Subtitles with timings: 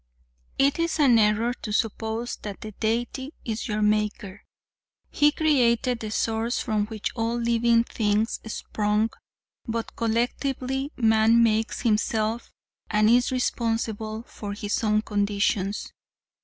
[0.57, 4.41] "It is an error to suppose that the Deity is your maker;
[5.11, 9.11] He created the source from which all living things sprung,
[9.67, 12.51] but collectively, man makes himself
[12.89, 15.93] and is responsible for his own conditions.